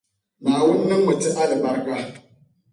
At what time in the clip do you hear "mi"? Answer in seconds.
1.05-1.13